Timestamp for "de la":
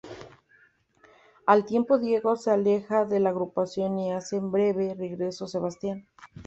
3.05-3.29